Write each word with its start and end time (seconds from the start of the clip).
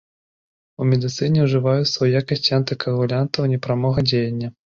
У 0.81 0.87
медыцыне 0.93 1.39
ўжываюцца 1.47 1.91
ў 1.99 2.07
якасці 2.23 2.51
антыкаагулянтаў 2.59 3.43
непрамога 3.53 4.07
дзеяння. 4.11 4.53